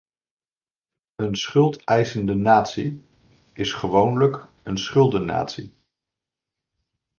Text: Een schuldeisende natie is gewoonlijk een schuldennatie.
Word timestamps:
Een 1.15 1.35
schuldeisende 1.35 2.33
natie 2.35 3.03
is 3.53 3.73
gewoonlijk 3.73 4.45
een 4.63 4.77
schuldennatie. 4.77 5.73